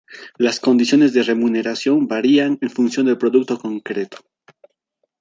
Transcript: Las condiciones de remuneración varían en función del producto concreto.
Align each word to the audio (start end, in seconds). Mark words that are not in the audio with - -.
Las 0.39 0.59
condiciones 0.59 1.13
de 1.13 1.21
remuneración 1.21 2.07
varían 2.07 2.57
en 2.61 2.71
función 2.71 3.05
del 3.05 3.19
producto 3.19 3.59
concreto. 3.59 4.17